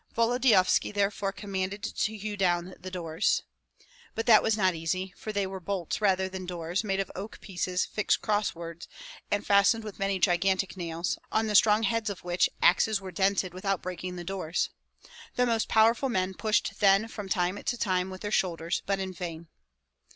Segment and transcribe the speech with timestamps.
[0.15, 3.43] Volodyovski therefore commanded to hew down the doors.
[4.15, 7.39] But that was not easy, for they were bolts rather than doors, made of oak
[7.39, 8.87] pieces fixed crosswise
[9.29, 13.53] and fastened with many gigantic nails, on the strong heads of which axes were dented
[13.53, 14.71] without breaking the doors.
[15.35, 19.13] The most powerful men pushed then from time to time with their shoulders, but in
[19.13, 19.49] vain.